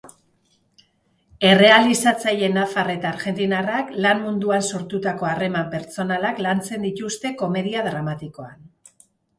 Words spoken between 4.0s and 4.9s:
lan munduan